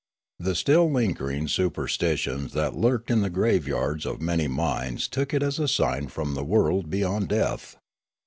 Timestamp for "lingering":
0.91-1.47